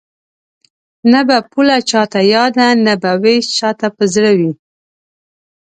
[1.11, 4.51] نه به پوله چاته یاده نه به وېش چاته په زړه وي